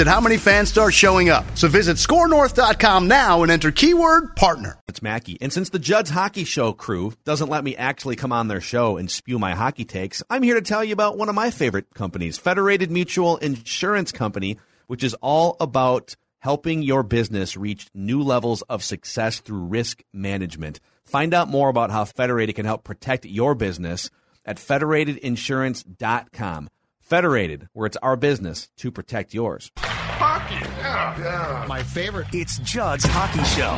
[0.00, 1.44] at how many fans start showing up.
[1.56, 4.78] So visit scorenorth.com now and enter keyword partner.
[4.88, 5.38] It's Mackey.
[5.40, 8.96] And since the Judd's Hockey Show crew doesn't let me actually come on their show
[8.96, 11.94] and spew my hockey takes, I'm here to tell you about one of my favorite
[11.94, 18.62] companies, Federated Mutual Insurance Company, which is all about helping your business reach new levels
[18.62, 20.80] of success through risk management.
[21.04, 24.10] Find out more about how Federated can help protect your business
[24.44, 26.68] at federatedinsurance.com.
[27.00, 29.70] Federated, where it's our business to protect yours.
[30.18, 31.66] Hockey, yeah, yeah.
[31.68, 32.26] My favorite.
[32.32, 33.76] It's Judd's Hockey Show.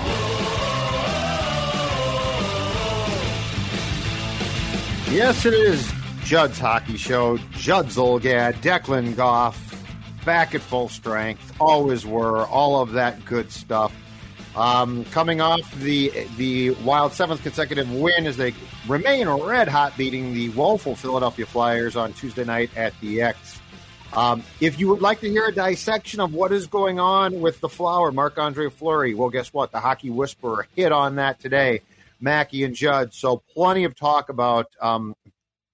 [5.13, 5.91] Yes, it is
[6.23, 7.39] Judd's Hockey Show.
[7.53, 9.59] Judd Zulgad, Declan Goff,
[10.25, 11.55] back at full strength.
[11.61, 12.47] Always were.
[12.47, 13.93] All of that good stuff.
[14.55, 18.55] Um, coming off the the Wild seventh consecutive win as they
[18.87, 23.61] remain red hot, beating the woeful Philadelphia Flyers on Tuesday night at the X.
[24.13, 27.61] Um, if you would like to hear a dissection of what is going on with
[27.61, 29.71] the Flower, Marc Andre Fleury, well, guess what?
[29.71, 31.83] The Hockey Whisperer hit on that today.
[32.21, 33.13] Mackey and Judd.
[33.13, 35.15] So plenty of talk about um,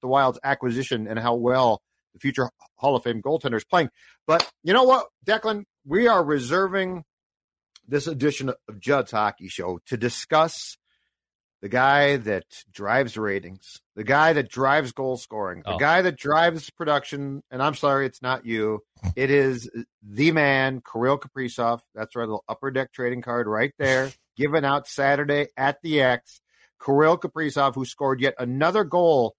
[0.03, 1.81] the Wild's acquisition and how well
[2.13, 3.91] the future Hall of Fame goaltender is playing.
[4.27, 5.65] But you know what, Declan?
[5.87, 7.05] We are reserving
[7.87, 10.77] this edition of Judd's Hockey Show to discuss
[11.65, 15.79] the guy that drives ratings, the guy that drives goal scoring, the Oh.
[15.79, 17.43] guy that drives production.
[17.51, 18.81] And I'm sorry, it's not you.
[19.17, 19.71] It is
[20.03, 21.81] the man, Kirill Kaprizov.
[21.95, 26.43] That's right, little upper deck trading card right there, given out Saturday at the X.
[26.85, 29.35] Kirill Kaprizov, who scored yet another goal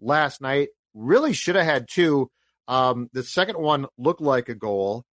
[0.00, 2.30] last night, really should have had two.
[2.68, 5.04] Um, the second one looked like a goal.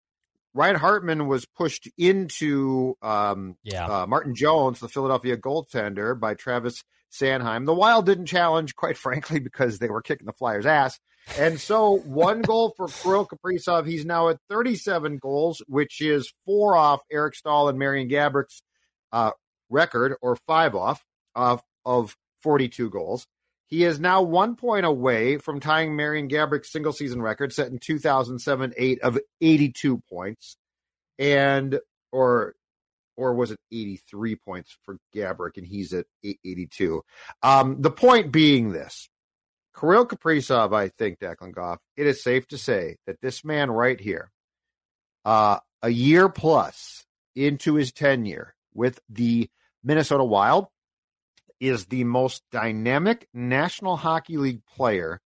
[0.53, 3.85] Ryan Hartman was pushed into um, Yeah.
[3.85, 7.65] uh, Martin Jones, the Philadelphia goaltender, by Travis Sanheim.
[7.65, 10.99] The Wild didn't challenge, quite frankly, because they were kicking the Flyers' ass.
[11.37, 13.87] And so one goal for Kirill Kaprizov.
[13.87, 18.61] He's now at 37 goals, which is four off Eric Staal and Marian Gaborik's
[19.11, 19.31] uh,
[19.69, 21.03] record, or five off
[21.35, 23.25] of, of 42 goals.
[23.73, 27.79] He is now one point away from tying Marian Gaborik's single season record set in
[27.79, 30.57] 2007 8 of 82 points.
[31.17, 31.79] And,
[32.11, 32.53] or,
[33.17, 37.01] or was it 83 points for Gaborik and he's at 82?
[37.41, 39.09] Um, the point being this
[39.75, 43.99] Kirill Kaprizov, I think, Declan Goff, it is safe to say that this man right
[43.99, 44.29] here,
[45.25, 49.49] uh, a year plus into his tenure with the
[49.83, 50.67] Minnesota Wild,
[51.63, 55.21] is the most dynamic National Hockey League player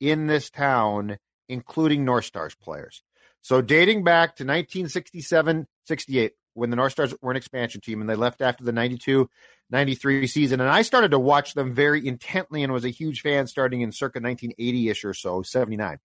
[0.00, 1.18] in this town,
[1.50, 3.02] including North Stars players.
[3.42, 8.08] So dating back to 1967 68, when the North Stars were an expansion team and
[8.08, 9.28] they left after the 92
[9.68, 10.60] 93 season.
[10.60, 13.92] And I started to watch them very intently and was a huge fan starting in
[13.92, 15.98] circa 1980 ish or so, 79.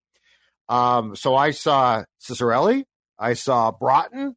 [0.68, 2.84] Um, so I saw Ciccarelli,
[3.18, 4.36] I saw Broten,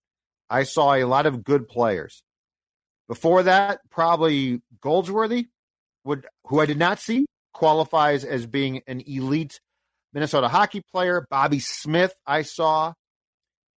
[0.49, 2.23] I saw a lot of good players.
[3.11, 5.49] Before that, probably Goldsworthy,
[6.05, 9.61] would who I did not see, qualifies as being an elite
[10.13, 11.27] Minnesota hockey player.
[11.29, 12.93] Bobby Smith, I saw.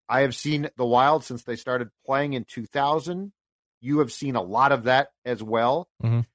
[0.07, 3.33] I have seen the Wild since they started playing in 2000.
[3.81, 5.89] You have seen a lot of that as well.
[6.03, 6.27] Mhm.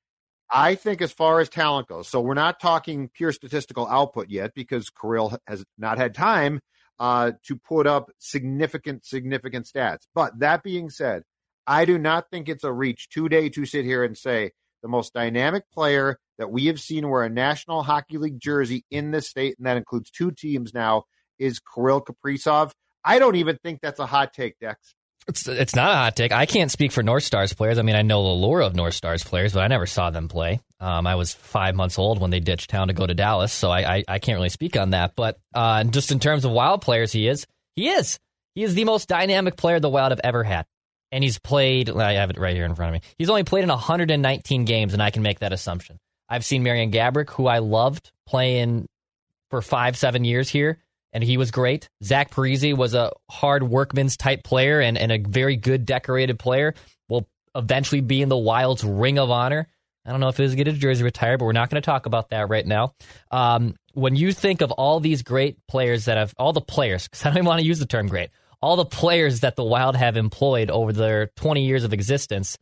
[0.50, 4.54] I think, as far as talent goes, so we're not talking pure statistical output yet
[4.54, 6.58] because Kirill has not had time
[6.98, 10.08] uh, to put up significant, significant stats.
[10.16, 11.22] But that being said,
[11.68, 15.12] I do not think it's a reach today to sit here and say the most
[15.12, 19.56] dynamic player that we have seen wear a National Hockey League jersey in this state,
[19.58, 21.02] and that includes two teams now,
[21.38, 22.72] is Kirill Kaprizov.
[23.04, 24.94] I don't even think that's a hot take, Dex.
[25.28, 26.32] It's it's not a hot take.
[26.32, 27.78] I can't speak for North Stars players.
[27.78, 30.26] I mean, I know the lore of North Stars players, but I never saw them
[30.26, 30.60] play.
[30.80, 33.70] Um, I was five months old when they ditched town to go to Dallas, so
[33.70, 35.12] I I, I can't really speak on that.
[35.16, 38.18] But uh, just in terms of Wild players, he is he is
[38.54, 40.64] he is the most dynamic player the Wild have ever had.
[41.12, 41.90] And he's played.
[41.90, 43.08] I have it right here in front of me.
[43.18, 45.98] He's only played in 119 games, and I can make that assumption.
[46.28, 48.86] I've seen Marian Gaborik, who I loved playing
[49.50, 50.78] for five, seven years here,
[51.12, 51.88] and he was great.
[52.04, 56.74] Zach Parise was a hard workman's type player and, and a very good decorated player.
[57.08, 59.68] Will eventually be in the Wild's Ring of Honor.
[60.04, 62.06] I don't know if he'll get his jersey retired, but we're not going to talk
[62.06, 62.94] about that right now.
[63.30, 67.24] Um, when you think of all these great players that have, all the players, because
[67.24, 69.96] I don't even want to use the term great, all the players that the Wild
[69.96, 72.58] have employed over their 20 years of existence,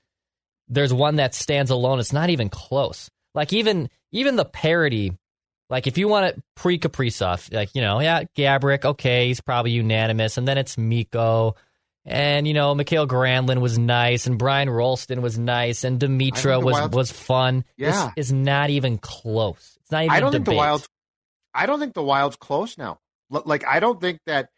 [0.69, 2.00] there's one that stands alone.
[2.00, 3.10] It's not even close.
[3.34, 5.12] Like even even the parody,
[5.69, 9.72] like if you want it pre Kaprizov, like you know, yeah, Gaborik, okay, he's probably
[9.72, 11.54] unanimous, and then it's Mikko,
[12.04, 16.75] and you know, Mikael Granlund was nice, and Brian Rolston was nice, and Demitra was
[16.75, 17.64] Wild, was fun.
[17.76, 19.76] Yeah, this is not even close.
[19.82, 20.16] It's not even.
[20.16, 20.88] I don't think the Wild's.
[21.52, 23.00] I don't think the Wild's close now.
[23.28, 24.50] Like I don't think that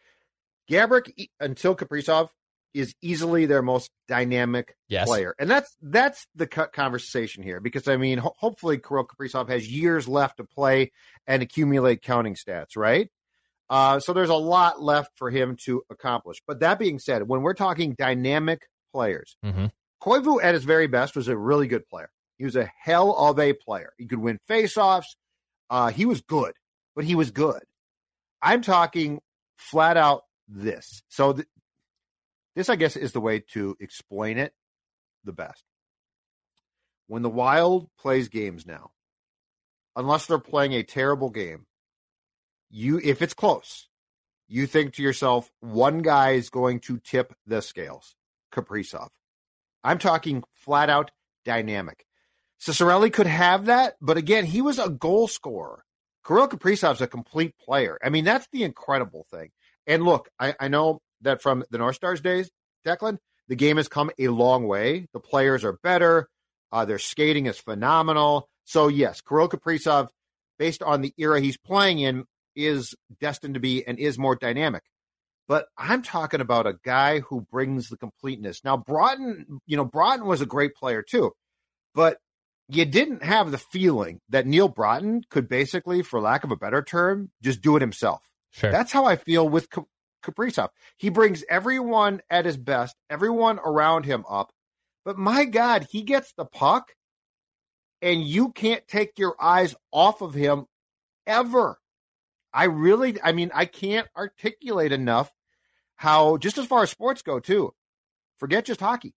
[0.70, 2.28] Gaborik until Kaprizov
[2.74, 5.06] is easily their most dynamic yes.
[5.06, 7.60] player, and that's that's the conversation here.
[7.60, 10.92] Because I mean, ho- hopefully, Kirill Kaprizov has years left to play
[11.26, 13.08] and accumulate counting stats, right?
[13.70, 16.42] Uh, so there's a lot left for him to accomplish.
[16.46, 18.62] But that being said, when we're talking dynamic
[18.92, 19.66] players, mm-hmm.
[20.02, 22.10] Koivu at his very best was a really good player.
[22.38, 23.92] He was a hell of a player.
[23.98, 25.16] He could win faceoffs.
[25.68, 26.52] Uh, he was good,
[26.94, 27.60] but he was good.
[28.40, 29.20] I'm talking
[29.58, 31.02] flat out this.
[31.08, 31.48] So th-
[32.56, 34.52] this, I guess, is the way to explain it
[35.24, 35.62] the best.
[37.06, 38.90] When the Wild plays games now,
[39.96, 41.66] unless they're playing a terrible game,
[42.70, 43.88] you if it's close,
[44.46, 48.14] you think to yourself, one guy is going to tip the scales.
[48.52, 49.08] Kaprizov.
[49.84, 51.10] I'm talking flat out
[51.44, 52.04] dynamic.
[52.60, 55.84] Ciccarelli could have that, but again, he was a goal scorer.
[56.26, 57.98] Kirill Kaprizov's a complete player.
[58.02, 59.50] I mean, that's the incredible thing.
[59.88, 62.50] And look, I, I know that from the North Stars days,
[62.86, 63.18] Declan,
[63.48, 65.08] the game has come a long way.
[65.12, 66.28] The players are better.
[66.70, 68.48] Uh, their skating is phenomenal.
[68.64, 70.08] So, yes, Kirill Kaprizov,
[70.58, 74.82] based on the era he's playing in, is destined to be and is more dynamic.
[75.46, 78.60] But I'm talking about a guy who brings the completeness.
[78.64, 81.32] Now, Broten, you know, Broten was a great player too,
[81.94, 82.18] but
[82.68, 86.82] you didn't have the feeling that Neal Broten could basically, for lack of a better
[86.82, 88.20] term, just do it himself.
[88.50, 88.72] Sure.
[88.72, 89.68] That's how I feel with
[90.24, 90.70] Kaprizov.
[90.96, 94.52] He brings everyone at his best, everyone around him up.
[95.04, 96.92] But my God, he gets the puck,
[98.02, 100.66] and you can't take your eyes off of him
[101.26, 101.78] ever.
[102.52, 105.32] I really, I mean, I can't articulate enough
[105.96, 107.74] how, just as far as sports go, too,
[108.38, 109.14] forget just hockey,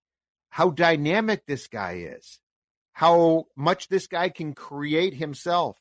[0.49, 2.39] how dynamic this guy is,
[2.93, 5.77] how much this guy can create himself,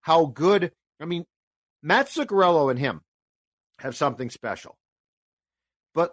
[0.00, 0.72] how good.
[1.00, 1.24] I mean,
[1.82, 3.02] Matt Zuccarello and him
[3.78, 4.76] have something special.
[5.94, 6.12] But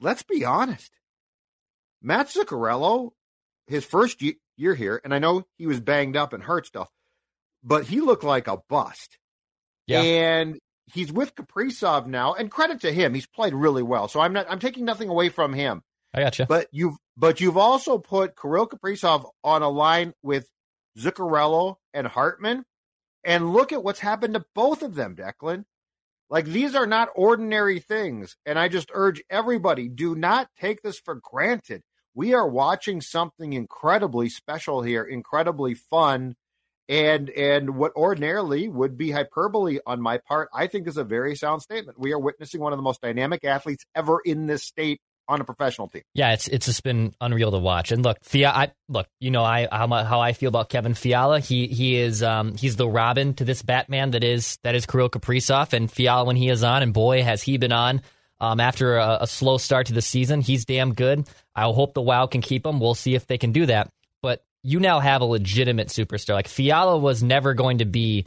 [0.00, 0.92] let's be honest.
[2.02, 3.10] Matt Zuccarello,
[3.66, 4.22] his first
[4.56, 6.90] year here, and I know he was banged up and hurt stuff,
[7.62, 9.18] but he looked like a bust.
[9.86, 10.02] Yeah.
[10.02, 10.58] And
[10.92, 14.08] he's with Kaprizov now, and credit to him, he's played really well.
[14.08, 15.82] So I'm not I'm taking nothing away from him.
[16.12, 16.46] I got you.
[16.46, 20.48] But you've but you've also put Kirill Kaprizov on a line with
[20.98, 22.64] Zuccarello and Hartman,
[23.24, 25.64] and look at what's happened to both of them, Declan.
[26.30, 28.36] Like these are not ordinary things.
[28.46, 31.82] And I just urge everybody do not take this for granted.
[32.14, 36.36] We are watching something incredibly special here, incredibly fun.
[36.88, 41.34] And and what ordinarily would be hyperbole on my part, I think is a very
[41.34, 41.98] sound statement.
[41.98, 45.44] We are witnessing one of the most dynamic athletes ever in this state on a
[45.44, 46.02] professional team.
[46.14, 47.92] Yeah, it's it's just been unreal to watch.
[47.92, 51.40] And look, Fia, I, look, you know, I how, how I feel about Kevin Fiala.
[51.40, 55.10] He he is um he's the Robin to this Batman that is that is Kirill
[55.10, 58.02] Kaprizov and Fiala when he is on, and boy has he been on.
[58.40, 61.26] Um, after a, a slow start to the season, he's damn good.
[61.54, 62.80] I hope the Wild can keep him.
[62.80, 63.90] We'll see if they can do that.
[64.22, 66.34] But you now have a legitimate superstar.
[66.34, 68.26] Like Fiala was never going to be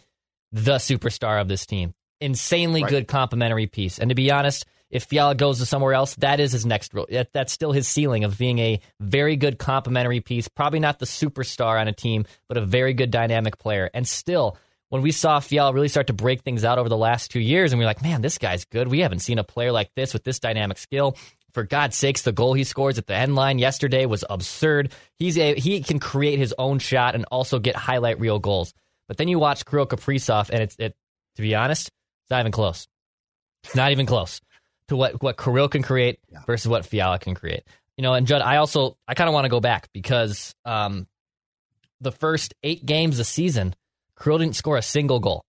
[0.52, 1.94] the superstar of this team.
[2.22, 2.90] Insanely right.
[2.90, 4.00] good complimentary piece.
[4.00, 7.08] And to be honest, if Fiala goes to somewhere else, that is his next role.
[7.34, 10.48] That's still his ceiling of being a very good complementary piece.
[10.48, 13.90] Probably not the superstar on a team, but a very good dynamic player.
[13.94, 14.58] And still,
[14.90, 17.74] when we saw Fiala really start to break things out over the last two years,
[17.74, 18.88] and we are like, man, this guy's good.
[18.88, 21.18] We haven't seen a player like this with this dynamic skill.
[21.54, 24.94] For God's sakes, the goal he scores at the end line yesterday was absurd.
[25.18, 28.74] He's a, he can create his own shot and also get highlight reel goals.
[29.08, 30.96] But then you watch Kirill Kaprizov, and it's it.
[31.36, 31.90] To be honest,
[32.24, 32.88] it's not even close.
[33.64, 34.42] It's not even close
[34.88, 36.40] to what what Kirill can create yeah.
[36.46, 37.64] versus what Fiala can create.
[37.98, 41.08] You know, and Judd, I also I kind of want to go back because um,
[42.02, 43.76] the first eight games of the season,
[44.22, 45.44] Kirill didn't score a single goal,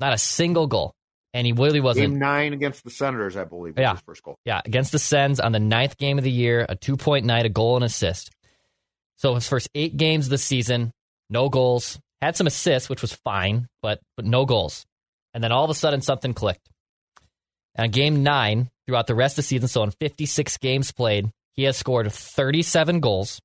[0.00, 0.94] not a single goal.
[1.34, 2.10] and he really wasn't.
[2.10, 3.92] Game nine against the Senators, I believe, was Yeah.
[3.92, 4.38] his first goal.
[4.44, 7.44] Yeah, against the Sens on the ninth game of the year, a two point night,
[7.44, 8.30] a goal and assist.
[9.16, 10.92] So his first eight games of the season,
[11.28, 11.98] no goals.
[12.22, 14.86] Had some assists, which was fine, but but no goals.
[15.34, 16.68] And then all of a sudden something clicked.
[17.78, 21.30] And on game nine, throughout the rest of the season, so in 56 games played,
[21.54, 23.40] he has scored 37 goals,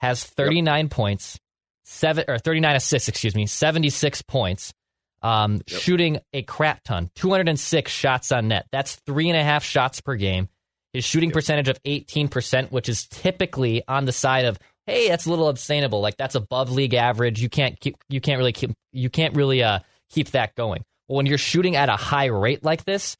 [0.00, 1.38] has 39 points,
[1.84, 4.74] seven or 39 assists, excuse me, 76 points,
[5.22, 8.66] um, shooting a crap ton, 206 shots on net.
[8.72, 10.48] That's three and a half shots per game.
[10.92, 15.30] His shooting percentage of 18%, which is typically on the side of, hey, that's a
[15.30, 16.00] little obtainable.
[16.00, 17.40] Like that's above league average.
[17.40, 20.84] You can't keep, you can't really keep, you can't really uh, keep that going.
[21.06, 23.16] Well, when you're shooting at a high rate like this,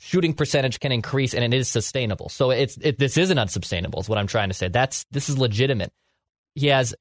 [0.00, 2.28] shooting percentage can increase and it is sustainable.
[2.28, 4.00] So it's it, this isn't unsustainable.
[4.00, 4.68] Is what I'm trying to say.
[4.68, 5.92] That's this is legitimate.
[6.54, 6.94] He has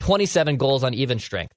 [0.00, 1.52] 27 goals on even strength.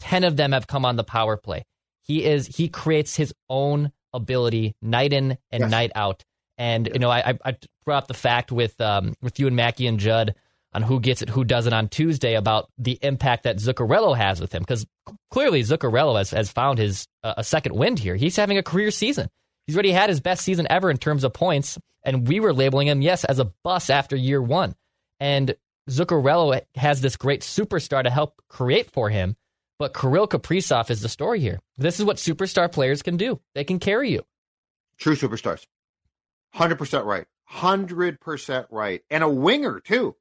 [0.00, 1.64] 10 of them have come on the power play.
[2.02, 5.70] He is he creates his own ability night in and Yes.
[5.70, 6.24] night out.
[6.58, 9.56] And you know, I, I- I brought up the fact with um, with you and
[9.56, 10.34] Mackey and Judd
[10.74, 14.52] on who gets it, who doesn't on Tuesday about the impact that Zuccarello has with
[14.54, 14.86] him because
[15.30, 18.16] clearly Zuccarello has, has found his uh, a second wind here.
[18.16, 19.28] He's having a career season.
[19.66, 22.88] He's already had his best season ever in terms of points, and we were labeling
[22.88, 24.74] him yes as a bust after year one.
[25.20, 25.54] And
[25.88, 29.36] Zuccarello has this great superstar to help create for him,
[29.78, 31.60] but Kirill Kaprizov is the story here.
[31.76, 33.40] This is what superstar players can do.
[33.54, 34.24] They can carry you.
[34.98, 35.66] True superstars.
[36.54, 37.26] 100% right.
[37.52, 39.02] 100% right.
[39.10, 40.16] And a winger, too.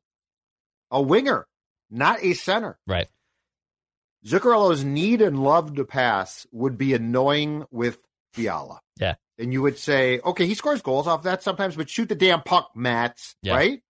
[0.89, 1.47] A winger,
[1.89, 2.77] not a center.
[2.85, 3.07] Right.
[4.25, 7.99] Zuccarello's need and love to pass would be annoying with
[8.33, 8.81] Fiala.
[9.01, 9.15] Yeah.
[9.37, 12.41] And you would say, okay, he scores goals off that sometimes, but shoot the damn
[12.43, 13.55] puck, Mats, Yeah.
[13.55, 13.81] right?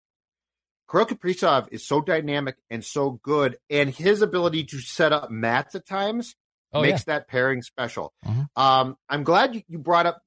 [0.90, 5.76] Kirill Kaprizov is so dynamic and so good, and his ability to set up Mats
[5.76, 6.36] at times
[6.74, 8.14] Oh, makes that pairing special.
[8.26, 8.48] Mhm.
[8.56, 10.22] Um, I'm glad you, you brought up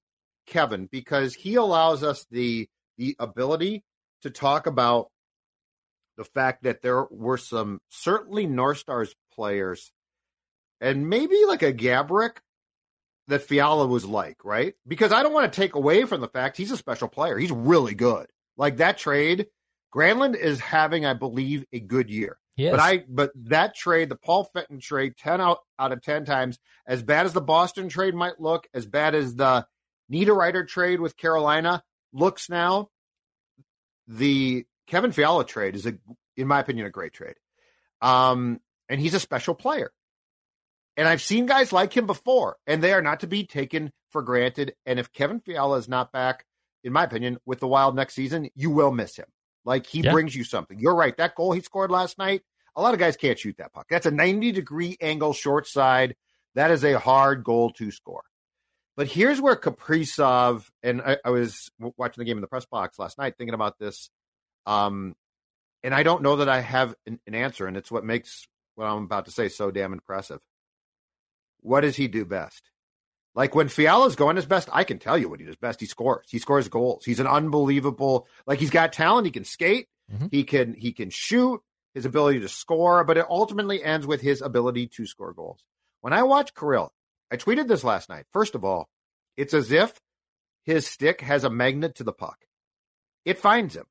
[0.46, 3.82] Kevin because he allows us the the ability
[4.22, 5.10] to talk about
[6.16, 9.90] the fact that there were some certainly North Stars players
[10.80, 12.36] and maybe like a Gaborik
[13.28, 14.74] that Fiala was like, right?
[14.86, 17.38] Because I don't want to take away from the fact he's a special player.
[17.38, 18.26] He's really good.
[18.56, 19.46] Like that trade,
[19.94, 22.38] Granlund is having, I believe, a good year.
[22.56, 22.70] He is.
[22.70, 26.58] But I but that trade, the Paul Fenton trade, ten out out of ten times,
[26.86, 29.66] as bad as the Boston trade might look, as bad as the
[30.12, 32.90] Niederreiter trade with Carolina looks now,
[34.06, 35.94] the Kevin Fiala trade is a,
[36.36, 37.36] in my opinion, a great trade.
[38.00, 39.90] Um, and he's a special player.
[40.96, 44.22] And I've seen guys like him before, and they are not to be taken for
[44.22, 44.74] granted.
[44.86, 46.44] And if Kevin Fiala is not back,
[46.84, 49.26] in my opinion, with the Wild next season, you will miss him.
[49.64, 50.12] Like he Yeah.
[50.12, 50.78] brings you something.
[50.78, 51.16] You're right.
[51.16, 52.42] That goal he scored last night,
[52.76, 53.86] a lot of guys can't shoot that puck.
[53.90, 56.14] That's a 90 degree angle short side.
[56.54, 58.22] That is a hard goal to score.
[58.96, 62.98] But here's where Kaprizov, and I, I was watching the game in the press box
[62.98, 64.10] last night thinking about this.
[64.66, 65.16] Um,
[65.82, 68.46] and I don't know that I have an, an answer, and it's what makes
[68.76, 70.40] what I'm about to say so damn impressive.
[71.64, 72.70] What does he do best?
[73.34, 75.80] Like when Fiala's going his best, I can tell you what he does best.
[75.80, 76.26] He scores.
[76.30, 77.04] He scores goals.
[77.04, 78.28] He's an unbelievable.
[78.46, 79.24] Like he's got talent.
[79.24, 79.88] He can skate.
[80.12, 80.28] Mhm.
[80.30, 81.60] He can he can shoot.
[81.94, 85.62] His ability to score, but it ultimately ends with his ability to score goals.
[86.00, 86.92] When I watch Kirill,
[87.30, 88.26] I tweeted this last night.
[88.32, 88.88] First of all,
[89.36, 90.00] it's as if
[90.64, 92.38] his stick has a magnet to the puck.
[93.24, 93.86] It finds him,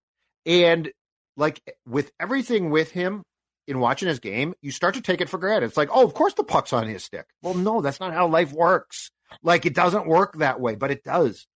[0.46, 0.92] and
[1.38, 3.24] like with everything with him,
[3.67, 5.67] in watching his game, you start to take it for granted.
[5.67, 7.25] It's like, oh, of course the puck's on his stick.
[7.41, 9.12] Well, no, that's not how life works.
[9.41, 11.48] Like it doesn't work that way, but it does.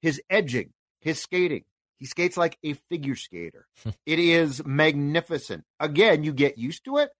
[0.00, 1.64] His edging, his skating,
[1.96, 3.66] he skates like a figure skater.
[4.06, 5.64] it is magnificent.
[5.80, 7.10] Again, you get used to it,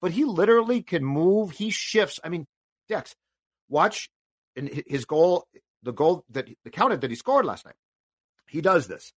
[0.00, 1.52] but he literally can move.
[1.52, 2.20] He shifts.
[2.22, 2.46] I mean,
[2.88, 3.14] Dex,
[3.68, 4.10] watch
[4.56, 5.46] and his goal,
[5.82, 7.74] the goal that the counted that he scored last night.
[8.48, 9.12] He does this.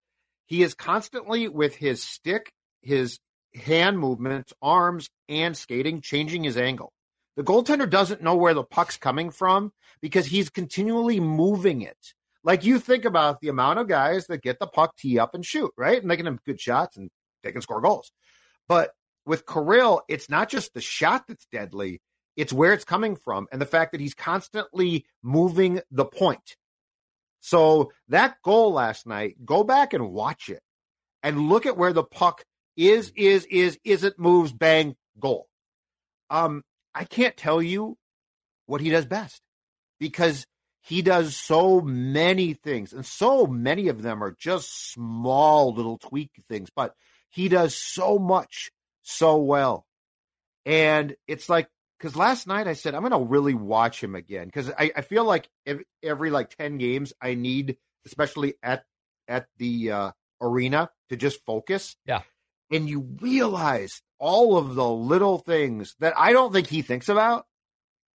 [0.47, 3.21] He is constantly with his stick, his
[3.54, 6.92] hand movements, arms, and skating, changing his angle.
[7.37, 11.97] The goaltender doesn't know where the puck's coming from because he's continually moving it.
[12.42, 15.45] Like you think about the amount of guys that get the puck, tee up, and
[15.45, 16.00] shoot, right?
[16.00, 17.11] And they can have good shots and
[17.42, 18.11] they can score goals.
[18.69, 18.92] But
[19.26, 22.00] with Kirill, it's not just the shot that's deadly,
[22.37, 26.57] it's where it's coming from and the fact that he's constantly moving the point.
[27.40, 30.62] So that goal last night, go back and watch it
[31.23, 32.45] and look at where the puck
[32.77, 35.49] is, is, is, is it moves, bang, goal.
[36.31, 36.62] Um,
[36.95, 37.97] I can't tell you
[38.67, 39.43] what he does best
[39.99, 40.47] because
[40.83, 46.31] he does so many things and so many of them are just small little tweak
[46.49, 46.95] things, but
[47.29, 48.71] he does so much
[49.03, 49.87] so well.
[50.65, 54.47] And it's like because last night I said I'm going to really watch him again
[54.47, 58.85] because I, I feel like every, every like ten games I need, especially at
[59.29, 60.11] at the uh,
[60.41, 61.97] arena, to just focus.
[62.07, 62.23] Yeah,
[62.71, 67.47] and you realize all of the little things that I don't think he thinks about,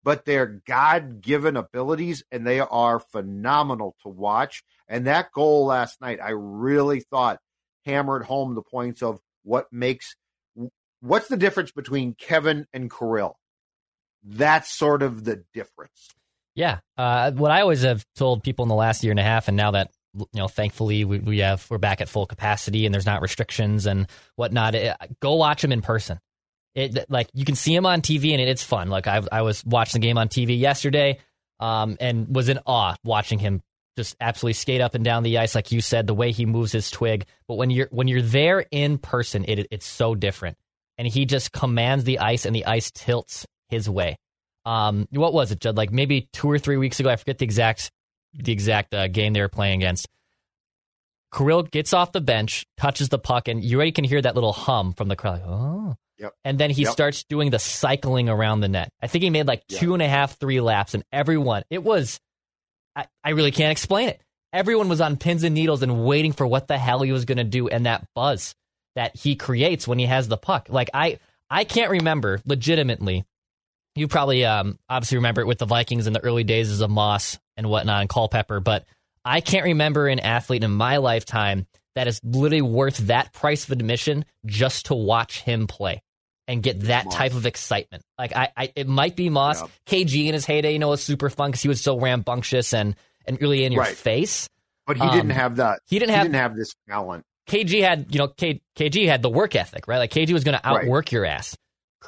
[0.03, 4.63] but they're God given abilities and they are phenomenal to watch.
[4.87, 7.39] And that goal last night, I really thought
[7.85, 10.15] hammered home the points of what makes
[11.01, 13.37] what's the difference between Kevin and Kirill?
[14.23, 16.09] That's sort of the difference.
[16.55, 16.79] Yeah.
[16.97, 19.57] Uh, what I always have told people in the last year and a half, and
[19.57, 23.05] now that you know, thankfully we, we have we're back at full capacity and there's
[23.05, 24.75] not restrictions and whatnot.
[24.75, 26.19] It, go watch him in person.
[26.73, 28.89] It like you can see him on TV and it, it's fun.
[28.89, 31.19] Like I I was watching the game on TV yesterday,
[31.59, 33.61] um, and was in awe watching him
[33.97, 36.73] just absolutely skate up and down the ice, like you said, the way he moves
[36.73, 37.25] his twig.
[37.47, 40.57] But when you're when you're there in person, it it's so different
[40.97, 44.17] and he just commands the ice and the ice tilts his way.
[44.65, 45.77] Um, what was it, Judd?
[45.77, 47.91] Like maybe two or three weeks ago, I forget the exact
[48.37, 50.07] the exact uh, game they were playing against.
[51.35, 54.53] Kirill gets off the bench, touches the puck, and you already can hear that little
[54.53, 55.41] hum from the crowd.
[55.41, 55.95] Like, oh.
[56.17, 56.33] Yep.
[56.45, 56.91] And then he Yep.
[56.93, 58.89] starts doing the cycling around the net.
[59.01, 59.79] I think he made like Yeah.
[59.79, 62.21] two and a half, three laps, and everyone, it was,
[62.95, 64.21] I, I really can't explain it.
[64.53, 67.37] Everyone was on pins and needles and waiting for what the hell he was going
[67.39, 68.55] to do, and that buzz
[68.95, 70.67] that he creates when he has the puck.
[70.69, 73.25] Like I, I can't remember legitimately.
[73.95, 77.39] You probably um, obviously remember it with the Vikings in the early days of Moss
[77.55, 78.85] and whatnot and Culpepper, but
[79.23, 83.71] I can't remember an athlete in my lifetime that is literally worth that price of
[83.71, 86.01] admission just to watch him play
[86.47, 87.15] and get that Moss.
[87.15, 88.03] type of excitement.
[88.19, 89.61] Like I, I it might be Moss.
[89.61, 89.69] Yep.
[89.87, 92.95] KG in his heyday, you know, was super fun because he was so rambunctious and
[93.25, 93.95] and really in your Right.
[93.95, 94.49] face.
[94.85, 95.79] But he Um, didn't have that.
[95.87, 97.23] he didn't he have- didn't have this talent.
[97.47, 99.99] KG had, you know, K, KG had the work ethic, right?
[99.99, 100.83] Like KG was going to Right.
[100.83, 101.55] outwork your ass.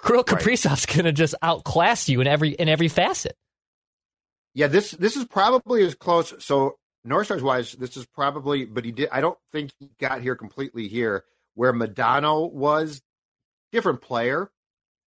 [0.06, 0.42] Kirill Right.
[0.42, 3.36] Kaprizov's going to just outclass you in every in every facet.
[4.54, 6.34] Yeah, this this is probably as close.
[6.39, 9.10] So North Stars wise, this is probably, but he did.
[9.12, 11.24] I don't think he got here completely here
[11.56, 13.01] where Modano was.
[13.74, 14.50] Different player.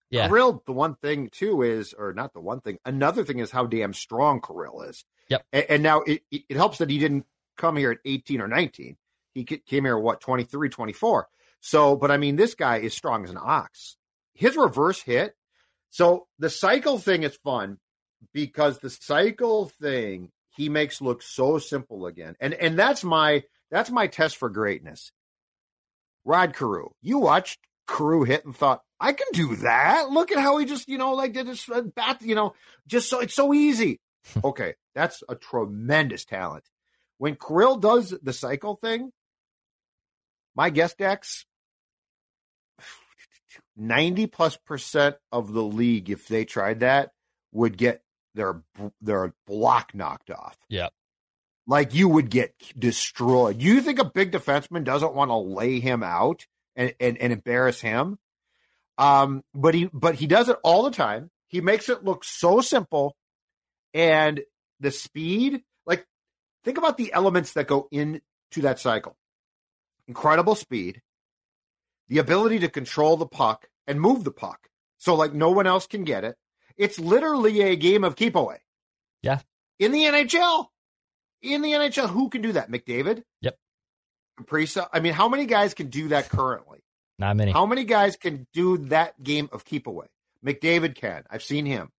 [0.09, 0.27] Yeah.
[0.27, 3.65] Kirill, the one thing too is, or not the one thing, another thing is how
[3.67, 5.05] damn strong Kirill is.
[5.29, 5.45] Yep.
[5.53, 7.25] And, and now it, it it helps that he didn't
[7.57, 8.97] come here at 18 or 19.
[9.33, 11.27] He came here, what, 23, 24.
[11.61, 13.95] So, but I mean, this guy is strong as an ox.
[14.39, 15.35] His reverse hit.
[15.89, 17.77] So the cycle thing is fun
[18.33, 22.37] because the cycle thing he makes look so simple again.
[22.39, 25.11] And and that's my that's my test for greatness.
[26.23, 26.87] Rod Carew.
[27.01, 30.09] You watched Carew hit and thought, I can do that.
[30.09, 32.53] Look at how he just, you know, like did this uh, bat, you know,
[32.87, 33.99] just so it's so easy.
[34.43, 36.63] okay, that's a tremendous talent.
[37.17, 39.11] When Kirill does the cycle thing,
[40.55, 41.45] my guess Dex
[43.79, 47.11] 90 plus percent of the league, if they tried that,
[47.51, 48.03] would get
[48.35, 48.61] their
[49.01, 50.57] their block knocked off.
[50.69, 50.93] Yep.
[51.65, 53.61] Like you would get destroyed.
[53.61, 57.79] You think a big defenseman doesn't want to lay him out and, and, and embarrass
[57.79, 58.17] him?
[58.97, 61.29] Um, but he but he does it all the time.
[61.47, 63.15] He makes it look so simple,
[63.93, 64.41] and
[64.79, 65.61] the speed.
[65.85, 66.05] Like
[66.63, 68.21] think about the elements that go into
[68.57, 69.15] that cycle.
[70.07, 71.01] Incredible speed,
[72.09, 74.67] the ability to control the puck and move the puck,
[74.97, 76.35] so like no one else can get it.
[76.77, 78.57] It's literally a game of keep away.
[79.21, 79.39] Yeah.
[79.79, 80.67] In the NHL,
[81.41, 82.69] in the NHL, who can do that?
[82.69, 83.23] McDavid.
[83.41, 83.57] Yep.
[84.39, 84.89] Kaprizov.
[84.91, 86.79] I mean, how many guys can do that currently?
[87.17, 87.51] Not many.
[87.51, 90.07] How many guys can do that game of keep away?
[90.45, 91.23] McDavid can.
[91.29, 91.89] I've seen him.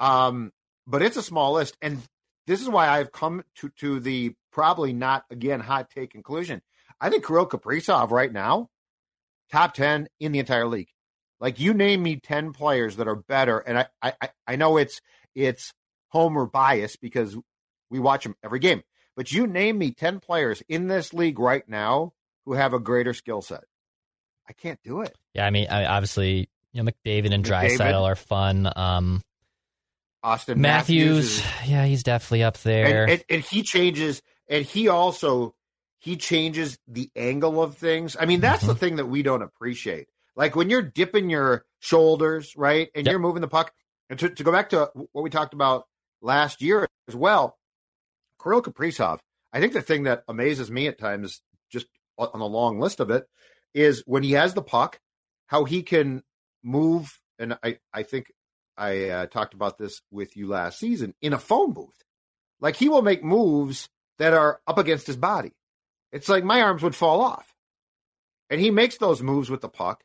[0.00, 0.52] Um,
[0.86, 2.00] but it's a small list, and
[2.46, 6.62] this is why I've come to to the probably not again hot take conclusion.
[7.00, 8.68] I think Kirill Kaprizov right now,
[9.50, 10.88] top ten in the entire league.
[11.40, 13.86] Like you name me ten players that are better, and I
[14.20, 15.00] I I know it's
[15.34, 15.72] it's
[16.08, 17.36] homer bias because
[17.90, 18.82] we watch them every game.
[19.16, 22.12] But you name me ten players in this league right now
[22.46, 23.64] who have a greater skill set.
[24.48, 25.16] I can't do it.
[25.34, 27.44] Yeah, I mean, I, obviously, you know, McDavid and.
[27.44, 28.70] Draisaitl are fun.
[28.76, 29.22] Um,
[30.24, 33.02] Auston Matthews, is- yeah, he's definitely up there.
[33.02, 35.54] and, and, and he changes, and he also
[36.04, 38.16] he changes the angle of things.
[38.18, 38.68] I mean, that's Mm-hmm.
[38.72, 40.08] the thing that we don't appreciate.
[40.36, 43.10] Like when you're dipping your shoulders, right, and Yep.
[43.12, 43.72] you're moving the puck.
[44.10, 45.86] And to, to go back to what we talked about
[46.20, 47.56] last year as well,
[48.42, 49.18] Kirill Kaprizov.
[49.52, 51.40] I think the thing that amazes me at times,
[51.70, 51.86] just
[52.18, 53.26] on the long list of it,
[53.72, 55.00] is when he has the puck,
[55.46, 56.22] how he can
[56.62, 57.18] move.
[57.38, 58.30] And I, I think
[58.76, 61.96] I uh, talked about this with you last season in a phone booth.
[62.60, 63.88] Like he will make moves
[64.18, 65.52] that are up against his body.
[66.14, 67.52] It's like my arms would fall off.
[68.48, 70.02] And he makes those moves with the puck.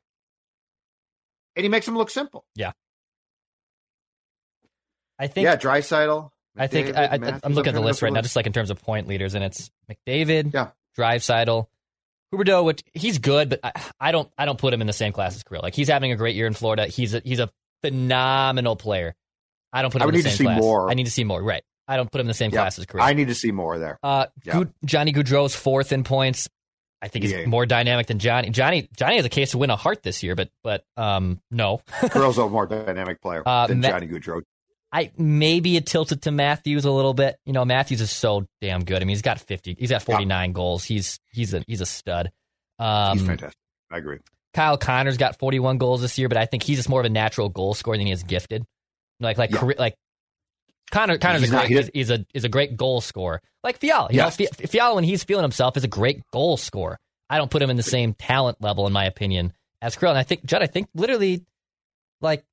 [1.56, 2.46] And he makes them look simple.
[2.56, 2.72] Yeah.
[5.20, 6.32] I think yeah, Draisaitl.
[6.58, 8.72] I think I, I, I'm looking at the list right now, just like in terms
[8.72, 10.70] of point leaders, and it's McDavid, Yeah.
[10.98, 11.68] Draisaitl,
[12.34, 15.14] Huberdeau, which he's good, but I, I don't I don't put him in the same
[15.14, 15.62] class as Krill.
[15.62, 16.88] Like he's having a great year in Florida.
[16.88, 17.50] He's a he's a
[17.84, 19.16] phenomenal player.
[19.72, 20.60] I don't put I would in the need to see class.
[20.60, 20.90] more.
[20.90, 21.42] I need to see more.
[21.44, 21.64] Right.
[21.90, 22.62] I don't put him in the same Yeah.
[22.62, 23.02] class as Krill.
[23.02, 23.98] I need to see more there.
[24.04, 24.54] Uh, Yeah.
[24.54, 26.48] Gou- Johnny Gaudreau's fourth in points.
[27.02, 27.46] I think he's Yeah.
[27.46, 28.50] more dynamic than Johnny.
[28.50, 31.82] Johnny Johnny has a case to win a Hart this year, but but um no.
[32.12, 34.42] Girl's a more dynamic player Uh, than Ma- Johnny Gaudreau.
[34.92, 37.38] I maybe it tilted to Matthews a little bit.
[37.46, 38.98] You know, Matthews is so damn good.
[38.98, 39.76] I mean, he's got fifty.
[39.80, 40.84] He's got forty nine goals.
[40.84, 42.32] He's he's a he's a stud.
[42.80, 43.58] Um, He's fantastic.
[43.92, 44.18] I agree.
[44.54, 47.06] Kyle Connor's got forty one goals this year, but I think he's just more of
[47.06, 48.66] a natural goal scorer than he is gifted.
[49.20, 49.72] Like like Yeah.
[49.78, 49.96] like
[50.92, 53.42] Connor Connor's He's a not- great he he's, a is a great goal scorer.
[53.64, 54.40] Like Fiala, you Yes.
[54.40, 56.98] know, Fiala when he's feeling himself is a great goal scorer.
[57.30, 60.10] I don't put him in the same talent level, in my opinion, as Krill.
[60.10, 61.46] And I think Judd, I think literally,
[62.22, 62.44] like,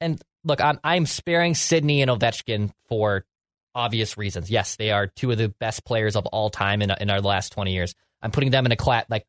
[0.00, 3.24] and look, I'm I'm sparing Sidney and Ovechkin for
[3.74, 4.50] obvious reasons.
[4.50, 7.52] Yes, they are two of the best players of all time in in our last
[7.52, 7.94] twenty years.
[8.22, 9.24] I'm putting them in a class like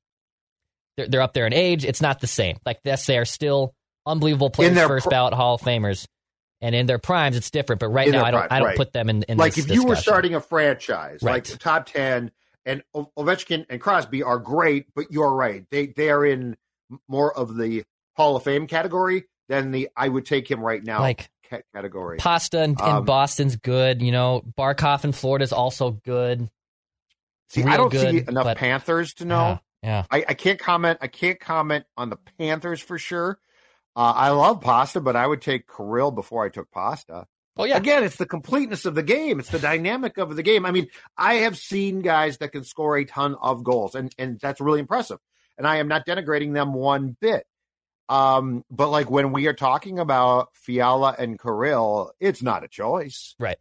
[0.97, 1.85] they're they're up there in age.
[1.85, 2.57] It's not the same.
[2.65, 3.75] Like yes, they are still
[4.07, 6.07] unbelievable players, first ballot Hall of Famers,
[6.65, 7.79] and in their primes, it's different.
[7.79, 8.77] But right In now, I don't prime, I don't right.
[8.77, 9.23] put them in.
[9.23, 11.33] in like this if you were starting a franchise, Right.
[11.33, 12.31] like the top ten,
[12.65, 16.57] and Ovechkin and Crosby are great, but you're right; they they are in
[17.07, 17.83] more of the
[18.15, 21.29] Hall of Fame category than the I would take him right now like
[21.73, 22.17] category.
[22.17, 24.01] Pasta in, in Um, Boston's good.
[24.01, 26.49] You know, Barkov in Florida's also good.
[27.49, 29.59] See, real I don't see enough but- Panthers to know.
[29.83, 30.97] Yeah, I, I can't comment.
[31.01, 33.37] I can't comment on the Panthers for sure.
[33.95, 37.27] Uh, I love Pasta, but I would take Kirill before I took Pasta.
[37.57, 37.77] Oh yeah.
[37.77, 39.39] Again, it's the completeness of the game.
[39.39, 40.65] It's the dynamic of the game.
[40.65, 44.39] I mean, I have seen guys that can score a ton of goals, and and
[44.39, 45.19] that's really impressive.
[45.57, 47.45] And I am not denigrating them one bit.
[48.09, 53.35] Um, but like when we are talking about Fiala and Kirill, it's not a choice,
[53.39, 53.57] Right.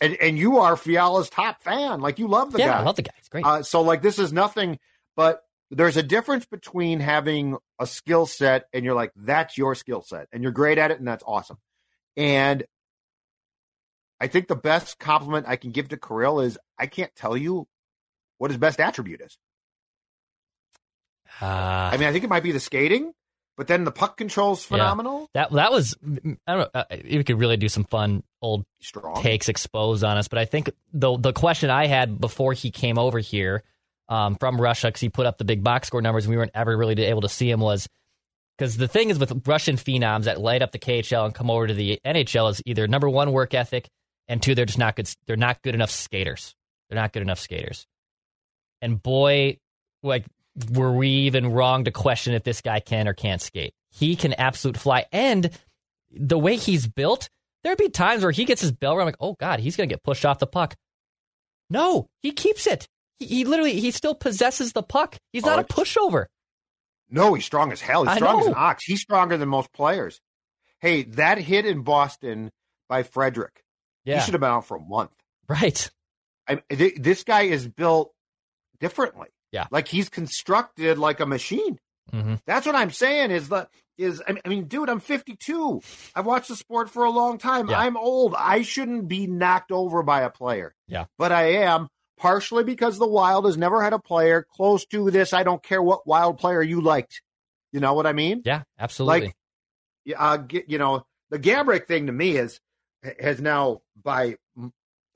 [0.00, 2.00] And and you are Fiala's top fan.
[2.00, 2.80] Like you love the yeah, guy.
[2.80, 3.12] I love the guy.
[3.16, 3.44] He's great.
[3.44, 4.78] Uh, so like this is nothing,
[5.16, 5.42] but
[5.76, 10.28] there's a difference between having a skill set and you're like that's your skill set
[10.32, 11.58] and you're great at it and that's awesome.
[12.16, 12.64] And
[14.20, 17.66] I think the best compliment I can give to Kirill is I can't tell you
[18.38, 19.36] what his best attribute is.
[21.42, 23.12] Uh, I mean, I think it might be the skating,
[23.56, 24.76] but then the puck control's Yeah.
[24.76, 25.28] phenomenal.
[25.34, 26.06] that that was I
[26.56, 26.68] don't know.
[26.74, 29.20] Uh, we could really do some fun old Strong.
[29.22, 30.28] takes exposed on us.
[30.28, 33.62] But I think the the question I had before he came over here
[34.08, 36.50] um, from Russia, because he put up the big box score numbers, and we weren't
[36.54, 37.88] ever really able to see him, was
[38.56, 41.66] because the thing is with Russian phenoms that light up the KHL and come over
[41.66, 43.88] to the NHL is either number one work ethic,
[44.28, 45.08] and two they're just not good.
[45.26, 46.54] They're not good enough skaters.
[46.88, 47.86] They're not good enough skaters.
[48.80, 49.58] And boy,
[50.02, 50.26] like
[50.70, 53.74] were we even wrong to question if this guy can or can't skate?
[53.90, 55.50] He can absolute fly, and
[56.12, 57.28] the way he's built,
[57.62, 60.02] there'd be times where he gets his bell rung, like, oh God, he's gonna get
[60.02, 60.74] pushed off the puck.
[61.70, 62.88] No, he keeps it.
[63.18, 65.16] He, he literally he still possesses the puck.
[65.32, 66.26] He's not Oh, a pushover.
[67.10, 68.04] No, he's strong as hell.
[68.04, 68.84] He's strong as an ox.
[68.84, 70.20] He's stronger than most players.
[70.80, 72.50] Hey, that hit in Boston
[72.88, 73.62] by Frederic.
[74.04, 75.12] Yeah, He should have been out for a month.
[75.48, 75.90] right.
[76.46, 78.12] I, th- this guy is built
[78.80, 79.28] differently.
[79.52, 79.66] Yeah.
[79.70, 81.78] like he's constructed like a machine.
[82.12, 82.40] Mhm.
[82.44, 83.30] That's what I'm saying.
[83.30, 85.80] Is that is I mean- I mean, dude, I'm 52.
[86.14, 87.70] I've watched the sport for a long time.
[87.70, 87.78] Yeah.
[87.78, 88.34] I'm old.
[88.36, 90.74] I shouldn't be knocked over by a player.
[90.88, 91.04] Yeah.
[91.18, 95.32] but I am partially because the Wild has never had a player close to this.
[95.32, 97.22] I don't care what Wild player you liked.
[97.72, 98.42] You know what I mean?
[98.44, 99.34] Yeah, absolutely.
[100.06, 102.60] Like, uh, you know, the Gaborik thing to me is
[103.20, 104.36] has now by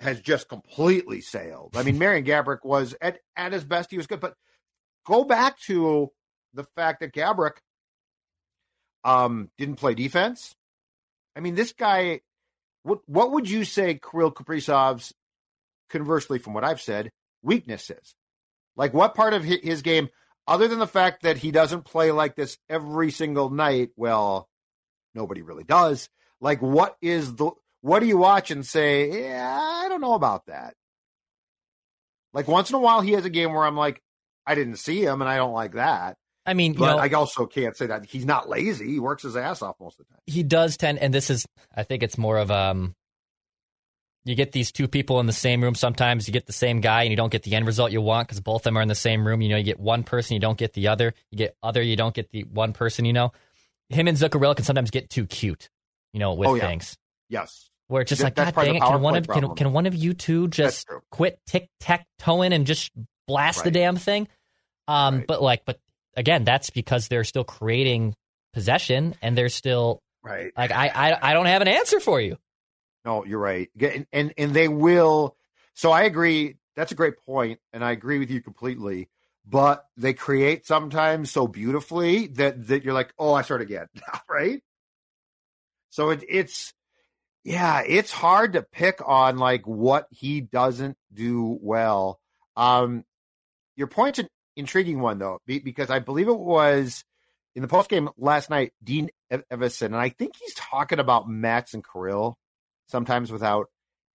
[0.00, 1.76] has just completely sailed.
[1.76, 4.34] I mean, Marian Gaborik was at at his best, he was good, but
[5.06, 6.10] go back to
[6.54, 7.58] the fact that Gaborik
[9.04, 10.54] um didn't play defense.
[11.36, 12.20] I mean, this guy.
[12.84, 15.12] What what would you say Kirill Kaprizov's
[15.88, 17.10] conversely from what I've said
[17.42, 18.14] weaknesses.
[18.76, 20.08] Like, what part of his game,
[20.46, 23.90] other than the fact that he doesn't play like this every single night?
[23.96, 24.48] Well,
[25.14, 26.08] nobody really does.
[26.40, 29.22] Like, what is the what do you watch and say?
[29.22, 30.74] Yeah, I don't know about that.
[32.32, 34.00] Like once in a while, he has a game where I'm like,
[34.46, 36.16] I didn't see him, and I don't like that.
[36.46, 38.86] I mean, you know, I also can't say that he's not lazy.
[38.92, 40.20] He works his ass off most of the time.
[40.26, 42.94] he does tend, and this is, I think it's more of um,
[44.24, 45.74] you get these two people in the same room.
[45.74, 48.28] Sometimes you get the same guy, and you don't get the end result you want
[48.28, 49.40] because both of them are in the same room.
[49.40, 51.14] You know, you get one person, you don't get the other.
[51.30, 53.04] You get other, you don't get the one person.
[53.04, 53.32] You know,
[53.88, 55.70] him and Zuccarello can sometimes get too cute.
[56.12, 56.66] You know, with Oh, yeah.
[56.66, 56.96] things
[57.28, 59.56] Yes, where it's just That- like, God dang it, can one of can, problem.
[59.56, 62.90] can one of you two just quit tic tac toeing and just
[63.26, 64.26] blast the damn thing?
[64.88, 65.26] Um, Right.
[65.26, 65.78] but like, but
[66.16, 68.14] again, that's because they're still creating
[68.54, 70.50] possession and they're still right.
[70.56, 72.38] like I, I I don't have an answer for you.
[73.04, 73.70] No, you're right.
[73.80, 75.36] And, and and they will.
[75.74, 76.56] So I agree.
[76.76, 79.08] That's a great point, and I agree with you completely.
[79.46, 83.86] But they create sometimes so beautifully that that you're like, oh, I start again,
[84.28, 84.62] right?
[85.90, 86.74] So it, it's
[87.44, 92.20] yeah, it's hard to pick on like what he doesn't do well.
[92.56, 93.04] Um,
[93.76, 97.04] your point's an intriguing one though, because I believe it was
[97.54, 101.74] in the post game last night, Dean Evason, and I think he's talking about Mats
[101.74, 102.36] and Kirill
[102.88, 103.68] sometimes without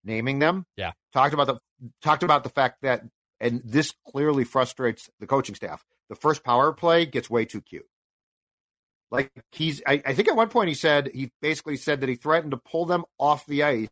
[0.05, 0.65] naming them.
[0.77, 1.59] Yeah, talked about the
[2.03, 3.03] talked about the fact that,
[3.41, 5.85] and this clearly frustrates the coaching staff.
[6.09, 7.87] The first power play gets way too cute.
[9.11, 12.15] Like he's, I, I think at one point he said he basically said that he
[12.15, 13.89] threatened to pull them off the ice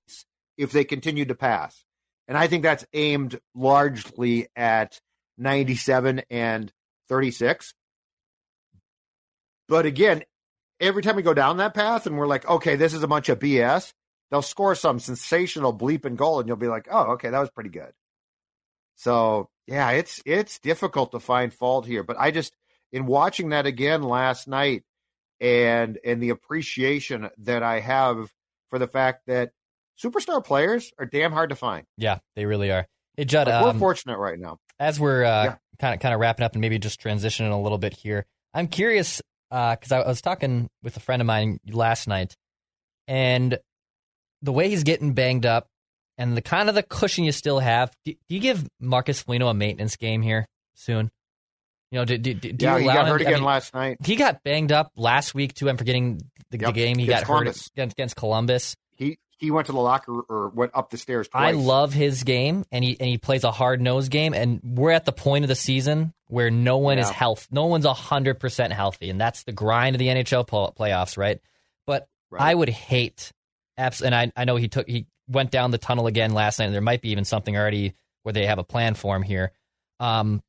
[0.58, 1.84] if they continued to pass,
[2.28, 5.00] and I think that's aimed largely at
[5.38, 6.72] 97 and
[7.08, 7.72] 36.
[9.68, 10.22] But again,
[10.80, 13.28] every time we go down that path and we're like, okay, this is a bunch
[13.28, 13.92] of BS,
[14.30, 17.50] they'll score some sensational bleep bleeping goal and you'll be like, oh, okay, that was
[17.50, 17.92] pretty good.
[18.96, 22.02] So yeah, it's it's difficult to find fault here.
[22.02, 22.54] But I just
[22.92, 24.84] in watching that again last night
[25.40, 28.30] and and the appreciation that I have
[28.68, 29.50] for the fact that
[30.02, 31.86] superstar players are damn hard to find.
[31.96, 32.86] Yeah, they really are.
[33.16, 34.58] Hey Judd, we're um, fortunate right now.
[34.78, 35.24] As we're
[35.78, 38.68] kind of kind of wrapping up and maybe just transitioning a little bit here, I'm
[38.68, 42.36] curious because uh, I was talking with a friend of mine last night,
[43.06, 43.58] and
[44.46, 45.68] the way he's getting banged up,
[46.16, 47.92] and the kind of the cushion you still have.
[48.04, 51.10] Do, do you give Marcus Foligno a maintenance game here soon?
[51.90, 53.74] You know, do, do, do yeah, you he got him, hurt again I mean, last
[53.74, 53.98] night.
[54.04, 55.68] He got banged up last week too.
[55.68, 56.68] I'm forgetting the, yep.
[56.68, 56.98] the game.
[56.98, 57.56] He got Columbus.
[57.58, 58.76] hurt against, against Columbus.
[58.96, 61.28] He he went to the locker or went up the stairs.
[61.28, 61.54] Twice.
[61.54, 64.34] I love his game, and he and he plays a hard nosed game.
[64.34, 67.04] And we're at the point of the season where no one Yeah.
[67.04, 71.16] is health, no one's hundred percent healthy, and that's the grind of the NHL playoffs,
[71.16, 71.40] right?
[71.86, 72.42] But Right.
[72.42, 73.30] I would hate,
[73.78, 76.66] abs- and I I know he took he went down the tunnel again last night.
[76.66, 79.52] And there might be even something already where they have a plan for him here.
[80.00, 80.42] Um,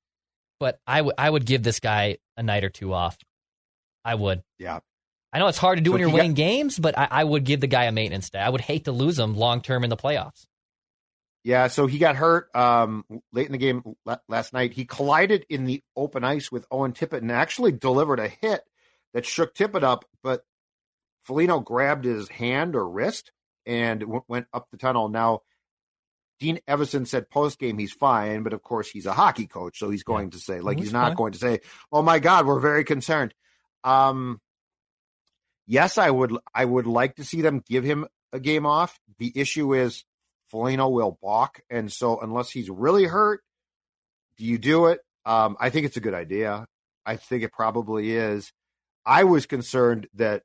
[0.60, 3.18] but I would I would give this guy a night or two off.
[4.06, 4.44] I would.
[4.60, 4.80] Yeah.
[5.34, 7.08] I know it's hard to do So when you're you got- winning games, but I,
[7.12, 8.40] I would give the guy a maintenance day.
[8.40, 10.46] I would hate to lose him long term in the playoffs.
[11.44, 14.74] Yeah, so he got hurt um, late in the game la- last night.
[14.74, 18.62] He collided in the open ice with Owen Tippett and actually delivered a hit
[19.14, 20.44] that shook Tippett up, but
[21.28, 23.32] Foligno grabbed his hand or wrist
[23.66, 25.10] and w- went up the tunnel.
[25.10, 25.42] Now,
[26.40, 29.90] Dean Evason said post game he's fine, but of course he's a hockey coach, so
[29.90, 31.16] he's going to say like He's he's not fine.
[31.16, 31.60] going to say,
[31.92, 33.34] "Oh my God, we're very concerned."
[33.84, 34.40] Um,
[35.66, 36.34] yes, I would.
[36.54, 39.00] I would like to see them give him a game off.
[39.18, 40.06] The issue is
[40.50, 43.42] Foligno will balk, and so unless he's really hurt,
[44.38, 45.00] do you do it?
[45.26, 46.68] Um, I think it's a good idea.
[47.06, 48.52] I think it probably is.
[49.06, 50.44] I was concerned that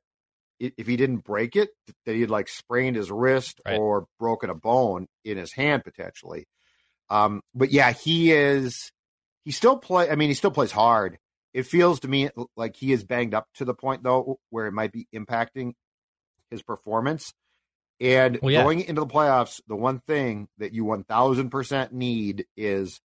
[0.77, 1.69] if he didn't break it,
[2.05, 3.77] that he'd like sprained his wrist Right.
[3.79, 6.45] or broken a bone in his hand potentially.
[7.09, 8.91] Um, but yeah, he is.
[9.45, 10.09] He still play.
[10.09, 11.17] I mean, he still plays hard.
[11.53, 14.71] It feels to me like he is banged up to the point though where it
[14.71, 15.73] might be impacting
[16.49, 17.33] his performance.
[17.99, 18.63] And Well, yeah.
[18.63, 22.99] going into the playoffs, the one thing that you one thousand percent need is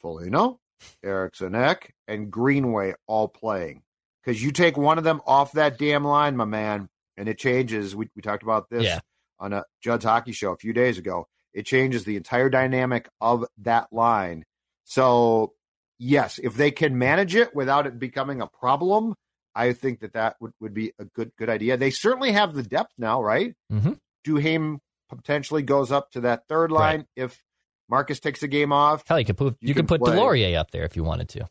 [0.00, 0.58] Foligno,
[1.02, 3.82] Eriksson Ek, and Greenway all playing.
[4.24, 7.96] Because you take one of them off that damn line, my man, and it changes.
[7.96, 9.00] We, we talked about this Yeah.
[9.38, 11.26] on a Judd's hockey show a few days ago.
[11.54, 14.44] It changes the entire dynamic of that line.
[14.84, 15.54] So,
[15.98, 19.14] yes, if they can manage it without it becoming a problem,
[19.54, 21.76] I think that that would, would be a good good idea.
[21.76, 23.54] They certainly have the depth now, right?
[23.72, 23.98] Mhm.
[24.26, 24.78] Duhaime
[25.08, 27.42] potentially goes up to that third line if
[27.88, 29.02] Marcus takes a game off.
[29.08, 30.14] Hell, you could put you, You could put play.
[30.16, 31.48] Deslauriers up there if you wanted to.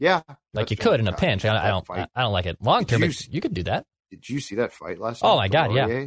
[0.00, 0.22] Yeah,
[0.54, 1.44] Like you could in a pinch.
[1.44, 1.84] I, I don't.
[1.90, 2.08] I, fight.
[2.16, 3.02] I don't like it long term.
[3.02, 3.84] You You, could do that.
[4.10, 5.36] Did you see that fight last Oh night?
[5.36, 6.06] my God, yeah.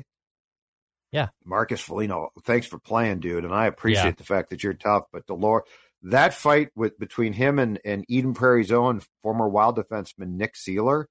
[1.11, 1.27] Yeah.
[1.45, 3.45] Marcus Foligno, thanks for playing, dude.
[3.45, 4.11] And I appreciate Yeah.
[4.17, 5.03] the fact that you're tough.
[5.13, 5.61] But Delor,
[6.01, 11.05] that fight with between him and, and Eden Prairie's own former wild defenseman Nick Seeler,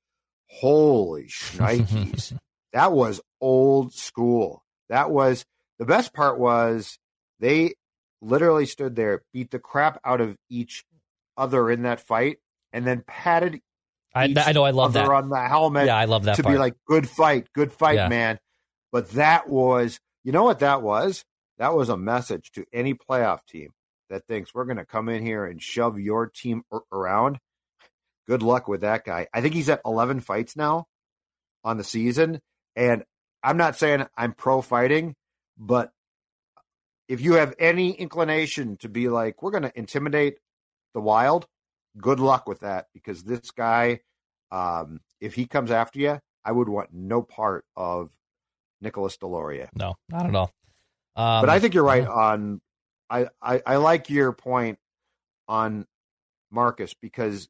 [0.49, 2.37] holy shnikes.
[2.73, 4.65] that was old school.
[4.89, 5.45] That was
[5.79, 6.99] the best part was
[7.39, 7.75] they
[8.21, 10.85] literally stood there, beat the crap out of each
[11.37, 12.39] other in that fight,
[12.73, 13.61] and then patted
[14.15, 14.65] I, I know.
[14.65, 15.09] I love that.
[15.09, 16.55] on the helmet Yeah, I love that to part.
[16.55, 18.09] be like, good fight, good fight, Yeah.
[18.09, 18.39] man.
[18.91, 21.25] But that was, you know what that was?
[21.59, 23.71] That was a message to any playoff team
[24.11, 27.39] that thinks we're going to come in here and shove your team around.
[28.29, 29.29] Good luck with that guy.
[29.33, 30.85] I think he's at 11 fights now
[31.65, 32.41] on the season.
[32.77, 33.05] And
[33.43, 35.15] I'm not saying I'm pro fighting,
[35.57, 35.91] but
[37.09, 40.37] if you have any inclination to be like, we're going to intimidate
[40.95, 41.47] the wild,
[41.99, 44.01] good luck with that because this guy,
[44.51, 48.11] um, if he comes after you, I would want no part of
[48.81, 49.69] Nicolas Deslauriers.
[49.75, 50.53] No, not at all.
[51.15, 52.61] Um, but I think you're right on.
[53.09, 54.79] I, I I like your point
[55.47, 55.87] on
[56.51, 57.49] Marcus because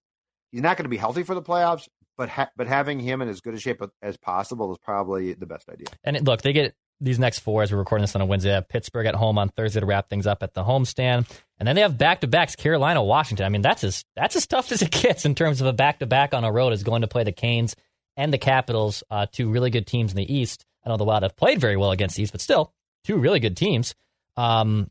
[0.51, 3.29] he's not going to be healthy for the playoffs, but ha- but having him in
[3.29, 5.87] as good a shape as possible is probably the best idea.
[6.05, 8.51] And it, look, they get these next four as we're recording this on a Wednesday.
[8.51, 11.67] They have Pittsburgh at home on Thursday to wrap things up at the homestand, and
[11.67, 13.45] then they have back to backs Carolina, Washington.
[13.45, 15.99] I mean, that's as that's as tough as it gets in terms of a back
[15.99, 16.73] to back on a road.
[16.73, 17.77] Is going to play the Canes
[18.17, 20.65] and the Capitals, uh, two really good teams in the East.
[20.85, 22.73] I know the Wild have played very well against these, but still
[23.05, 23.95] two really good teams.
[24.37, 24.91] Um,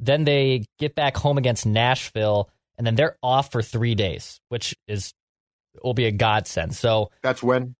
[0.00, 4.74] then they get back home against Nashville, and then they're off for three days, which
[4.88, 5.14] is
[5.82, 6.74] will be a godsend.
[6.74, 7.74] So that's when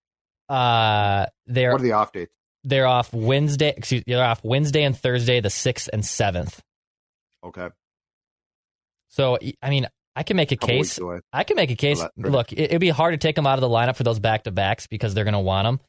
[0.48, 2.34] uh, they're what are the off dates?
[2.64, 3.74] They're off Wednesday.
[3.76, 6.60] Excuse, they're off Wednesday and Thursday, the sixth and seventh.
[7.44, 7.68] Okay.
[9.08, 10.98] So I mean, I can make a case.
[11.32, 12.02] I can make a case.
[12.16, 14.44] Look, it, it'd be hard to take them out of the lineup for those back
[14.44, 15.80] to backs because they're going to want them.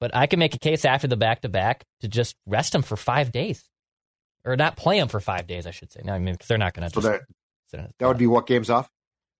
[0.00, 2.82] But I can make a case after the back to back to just rest them
[2.82, 3.64] for five days,
[4.44, 5.66] or not play them for five days.
[5.66, 6.00] I should say.
[6.04, 7.00] No, I mean because they're not going to.
[7.00, 7.08] So
[7.78, 8.90] that that would be what games off?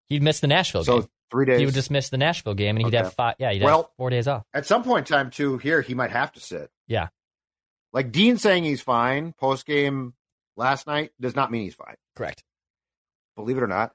[0.08, 1.08] He'd miss the Nashville so game.
[1.30, 1.58] three days.
[1.58, 3.04] He would just miss the Nashville game, and he'd Okay.
[3.04, 3.34] have five.
[3.38, 4.44] Yeah, he'd Well, have four days off.
[4.54, 6.70] At some point in time, too, here he might have to sit.
[6.88, 7.08] Yeah,
[7.92, 10.14] Like Dean saying he's fine post game
[10.56, 11.96] last night does not mean he's fine.
[12.14, 12.42] correct.
[13.36, 13.92] Believe it or not,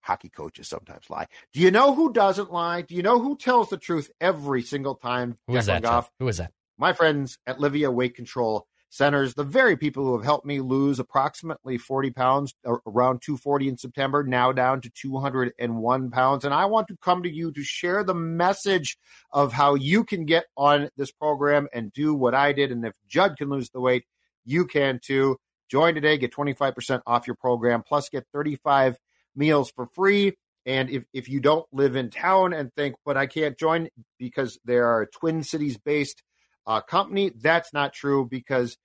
[0.00, 1.26] hockey coaches sometimes lie.
[1.52, 2.82] Do you know who doesn't lie?
[2.82, 5.36] Do you know who tells the truth every single time?
[5.46, 5.82] Who is that?
[5.82, 6.10] Goff?
[6.18, 6.52] Who is that?
[6.78, 10.98] my friends at Livea Weight Control Centers, the very people who have helped me lose
[10.98, 16.44] approximately 40 pounds, around 240 in September, now down to 201 pounds.
[16.44, 18.96] And I want to come to you to share the message
[19.30, 22.72] of how you can get on this program and do what I did.
[22.72, 24.04] And if Judd can lose the weight,
[24.46, 25.36] you can too.
[25.68, 28.96] Join today, get 25% off your program, plus get 35
[29.36, 30.32] meals for free.
[30.64, 34.58] And if, if you don't live in town and think, but I can't join because
[34.64, 36.22] they are Twin Cities based
[36.68, 37.32] uh, company.
[37.34, 38.76] That's not true because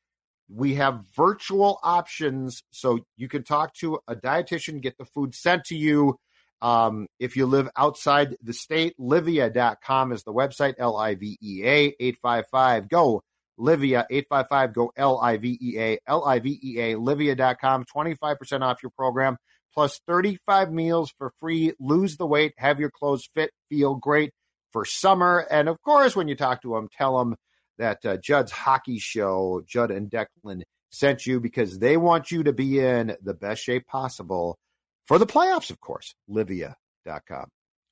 [0.49, 2.63] we have virtual options.
[2.71, 6.17] So you can talk to a dietitian, get the food sent to you.
[6.61, 11.61] Um, if you live outside the state, livea.com is the website, L I V E
[11.63, 13.21] A 855 go.
[13.59, 18.61] Livea 855 go L I V E A L I V E A livea.com 25%
[18.61, 19.37] off your program
[19.73, 21.73] plus 35 meals for free.
[21.79, 24.31] Lose the weight, have your clothes fit, feel great
[24.71, 25.45] for summer.
[25.51, 27.35] And of course, when you talk to them, tell them
[27.77, 32.53] that uh, Judd's hockey show, Judd and Declan, sent you because they want you to
[32.53, 34.57] be in the best shape possible
[35.05, 36.13] for the playoffs, of course.
[36.29, 37.47] Livea.com.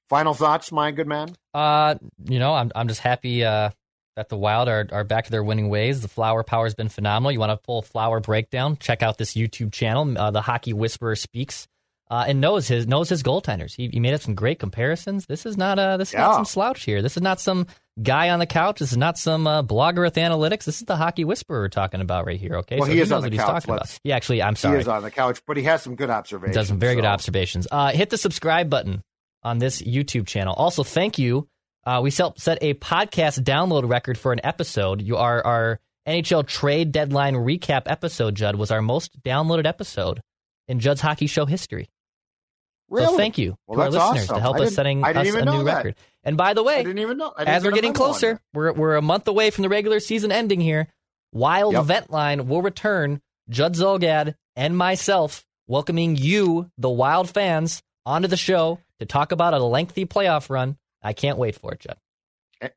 [0.09, 1.33] Final thoughts, my good man?
[1.53, 3.69] Uh, you know, I'm I'm just happy uh,
[4.17, 6.01] that the Wild are are back to their winning ways.
[6.01, 7.31] The flower power has been phenomenal.
[7.31, 8.77] You want to pull a flower breakdown?
[8.77, 10.17] Check out this YouTube channel.
[10.17, 11.67] Uh, the Hockey Whisperer speaks.
[12.09, 13.73] Uh, and knows his knows his goaltenders.
[13.73, 15.27] He, he made up some great comparisons.
[15.27, 17.01] This is not uh this is not some slouch here.
[17.01, 17.67] This is not some
[18.01, 18.79] guy on the couch.
[18.79, 20.65] This is not some uh, blogger with analytics.
[20.65, 22.55] This is the hockey whisperer we're talking about right here.
[22.57, 23.47] Okay, Well, so he is knows on the what he's couch.
[23.63, 23.99] talking Let's- about.
[24.03, 24.77] Yeah, actually, I'm sorry.
[24.77, 26.55] He is on the couch, but he has some good observations.
[26.55, 27.67] Does some very good observations.
[27.71, 29.03] Uh, hit the subscribe button
[29.43, 30.53] on this YouTube channel.
[30.53, 31.47] Also, thank you.
[31.85, 35.01] Uh, we set set a podcast download record for an episode.
[35.01, 38.35] You are our NHL trade deadline recap episode.
[38.35, 40.21] Judd was our most downloaded episode
[40.67, 41.89] in Judd's hockey show history.
[42.91, 43.07] Really?
[43.07, 44.35] So thank you Well, to our listeners awesome.
[44.35, 45.63] to help us setting us a new that.
[45.63, 45.95] record.
[46.23, 47.33] And by the I way, didn't even know.
[47.35, 50.61] I as we're getting closer, we're we're a month away from the regular season ending
[50.61, 50.87] here.
[51.31, 51.85] Wild Yep.
[51.85, 53.21] Vent Line will return.
[53.49, 59.53] Judd Zulgad and myself welcoming you, the Wild fans, onto the show to talk about
[59.53, 60.77] a lengthy playoff run.
[61.01, 61.97] I can't wait for it, Judd.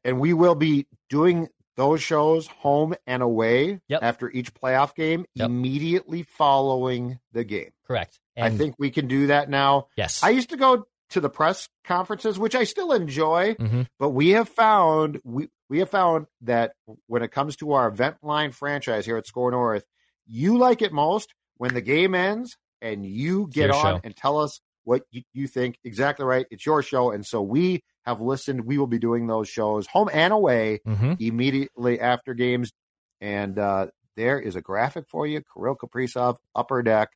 [0.04, 4.02] And we will be doing those shows home and away Yep.
[4.02, 5.46] after each playoff game Yep.
[5.46, 7.70] immediately following the game.
[7.86, 8.20] Correct.
[8.36, 9.88] I think we can do that now.
[9.96, 10.22] yes.
[10.22, 13.86] I used to go to the press conferences, which I still enjoy, Mhm.
[13.98, 16.74] but we have found we we have found that
[17.06, 19.84] when it comes to our event line franchise here at SKOR North,
[20.26, 24.00] you like it most when the game ends and you get on show.
[24.04, 25.78] and tell us what you, you think.
[25.84, 26.46] Exactly right.
[26.50, 28.64] It's your show, and so we have listened.
[28.66, 31.20] We will be doing those shows home and away Mhm.
[31.20, 32.72] immediately after games.
[33.20, 35.42] And uh, there is a graphic for you.
[35.54, 37.10] Kirill Kaprizov, upper deck,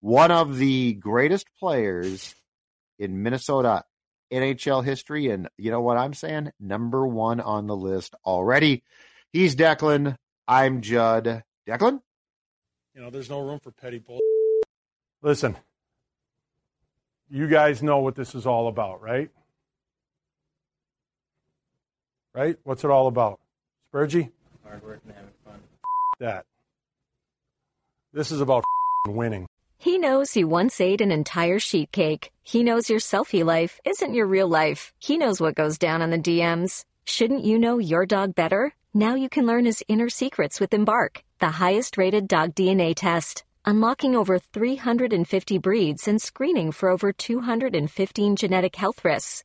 [0.00, 2.34] one of the greatest players
[2.98, 3.84] in Minnesota
[4.32, 5.28] NHL history.
[5.28, 6.50] And you know what I'm saying?
[6.58, 8.82] Number one on the list already.
[9.32, 10.16] He's Declan.
[10.48, 11.44] I'm Judd.
[11.68, 12.00] Declan?
[12.94, 14.18] You know, there's no room for petty bull.
[15.22, 15.56] Listen,
[17.30, 19.30] you guys know what this is all about, right?
[22.34, 22.56] Right?
[22.64, 23.40] What's it all about?
[23.92, 24.30] Spurgey?
[24.64, 25.60] Hard work and having fun.
[26.18, 26.46] That.
[28.14, 28.64] This is about
[29.06, 29.46] winning.
[29.76, 32.32] He knows you once ate an entire sheet cake.
[32.42, 34.94] He knows your selfie life isn't your real life.
[34.98, 36.84] He knows what goes down on the DMs.
[37.04, 38.72] Shouldn't you know your dog better?
[38.94, 43.44] Now you can learn his inner secrets with Embark, the highest rated dog DNA test,
[43.66, 49.44] unlocking over 350 breeds and screening for over 215 genetic health risks.